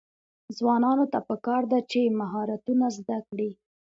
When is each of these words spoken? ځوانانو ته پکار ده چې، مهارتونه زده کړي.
ځوانانو 0.57 1.05
ته 1.13 1.19
پکار 1.29 1.63
ده 1.71 1.79
چې، 1.91 2.15
مهارتونه 2.19 2.85
زده 2.97 3.17
کړي. 3.29 3.51